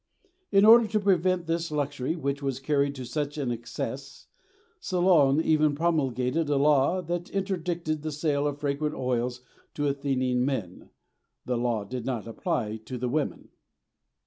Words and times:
In 0.51 0.65
order 0.65 0.87
to 0.87 0.99
prevent 0.99 1.45
this 1.45 1.69
luxury 1.69 2.15
which 2.15 2.41
was 2.41 2.59
carried 2.59 2.95
to 2.95 3.05
such 3.05 3.37
an 3.37 3.51
excess, 3.51 4.25
Solon 4.79 5.39
even 5.39 5.75
promulgated 5.75 6.49
a 6.49 6.55
law 6.55 7.01
that 7.03 7.29
interdicted 7.29 8.01
the 8.01 8.11
sale 8.11 8.47
of 8.47 8.57
fragrant 8.59 8.95
oils 8.95 9.41
to 9.75 9.85
Athenian 9.87 10.43
men 10.43 10.89
(the 11.45 11.55
law 11.55 11.83
did 11.83 12.03
not 12.03 12.25
apply 12.25 12.77
to 12.85 12.97
the 12.97 13.09
women). 13.09 13.49